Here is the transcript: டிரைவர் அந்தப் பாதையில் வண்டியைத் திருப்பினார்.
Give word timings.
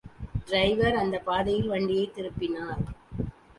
டிரைவர் 0.45 0.95
அந்தப் 0.95 1.25
பாதையில் 1.25 1.67
வண்டியைத் 1.67 2.13
திருப்பினார். 2.13 2.83